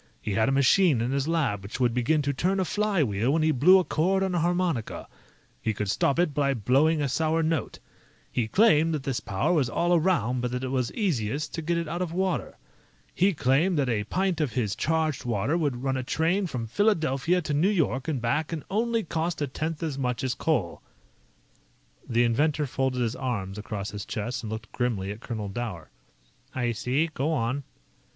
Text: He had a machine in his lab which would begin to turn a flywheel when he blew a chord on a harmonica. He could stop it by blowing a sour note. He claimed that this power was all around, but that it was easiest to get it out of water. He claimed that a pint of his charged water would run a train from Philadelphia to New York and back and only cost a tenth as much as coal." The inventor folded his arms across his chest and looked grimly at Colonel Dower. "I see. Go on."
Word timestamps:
He 0.19 0.31
had 0.33 0.49
a 0.49 0.51
machine 0.51 0.99
in 0.99 1.11
his 1.11 1.27
lab 1.27 1.61
which 1.61 1.79
would 1.79 1.93
begin 1.93 2.23
to 2.23 2.33
turn 2.33 2.59
a 2.59 2.65
flywheel 2.65 3.33
when 3.33 3.43
he 3.43 3.51
blew 3.51 3.77
a 3.77 3.83
chord 3.83 4.23
on 4.23 4.33
a 4.33 4.39
harmonica. 4.39 5.07
He 5.61 5.75
could 5.75 5.91
stop 5.91 6.17
it 6.17 6.33
by 6.33 6.55
blowing 6.55 7.03
a 7.03 7.07
sour 7.07 7.43
note. 7.43 7.77
He 8.31 8.47
claimed 8.47 8.95
that 8.95 9.03
this 9.03 9.19
power 9.19 9.53
was 9.53 9.69
all 9.69 9.93
around, 9.93 10.41
but 10.41 10.49
that 10.53 10.63
it 10.63 10.69
was 10.69 10.91
easiest 10.93 11.53
to 11.53 11.61
get 11.61 11.77
it 11.77 11.87
out 11.87 12.01
of 12.01 12.13
water. 12.13 12.57
He 13.13 13.35
claimed 13.35 13.77
that 13.77 13.89
a 13.89 14.05
pint 14.05 14.41
of 14.41 14.53
his 14.53 14.75
charged 14.75 15.23
water 15.23 15.55
would 15.55 15.83
run 15.83 15.97
a 15.97 16.01
train 16.01 16.47
from 16.47 16.65
Philadelphia 16.65 17.39
to 17.43 17.53
New 17.53 17.69
York 17.69 18.07
and 18.07 18.19
back 18.19 18.51
and 18.51 18.63
only 18.71 19.03
cost 19.03 19.39
a 19.39 19.45
tenth 19.45 19.83
as 19.83 19.99
much 19.99 20.23
as 20.23 20.33
coal." 20.33 20.81
The 22.09 22.23
inventor 22.23 22.65
folded 22.65 23.03
his 23.03 23.15
arms 23.15 23.59
across 23.59 23.91
his 23.91 24.05
chest 24.05 24.41
and 24.41 24.51
looked 24.51 24.71
grimly 24.71 25.11
at 25.11 25.19
Colonel 25.21 25.47
Dower. 25.49 25.91
"I 26.55 26.71
see. 26.71 27.11
Go 27.13 27.31
on." 27.31 27.61